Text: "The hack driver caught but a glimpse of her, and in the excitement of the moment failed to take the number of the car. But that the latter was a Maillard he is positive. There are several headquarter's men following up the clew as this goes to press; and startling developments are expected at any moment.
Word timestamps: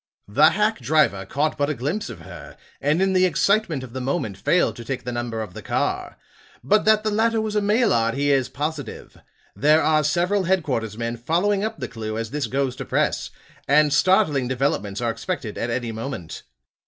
"The 0.27 0.49
hack 0.49 0.79
driver 0.79 1.27
caught 1.27 1.59
but 1.59 1.69
a 1.69 1.75
glimpse 1.75 2.09
of 2.09 2.21
her, 2.21 2.57
and 2.81 3.03
in 3.03 3.13
the 3.13 3.27
excitement 3.27 3.83
of 3.83 3.93
the 3.93 4.01
moment 4.01 4.35
failed 4.35 4.75
to 4.77 4.83
take 4.83 5.03
the 5.03 5.11
number 5.11 5.43
of 5.43 5.53
the 5.53 5.61
car. 5.61 6.17
But 6.63 6.85
that 6.85 7.03
the 7.03 7.11
latter 7.11 7.39
was 7.39 7.55
a 7.55 7.61
Maillard 7.61 8.15
he 8.15 8.31
is 8.31 8.49
positive. 8.49 9.19
There 9.55 9.83
are 9.83 10.03
several 10.03 10.45
headquarter's 10.45 10.97
men 10.97 11.17
following 11.17 11.63
up 11.63 11.77
the 11.77 11.87
clew 11.87 12.17
as 12.17 12.31
this 12.31 12.47
goes 12.47 12.75
to 12.77 12.85
press; 12.85 13.29
and 13.67 13.93
startling 13.93 14.47
developments 14.47 15.01
are 15.01 15.11
expected 15.11 15.55
at 15.55 15.69
any 15.69 15.91
moment. 15.91 16.41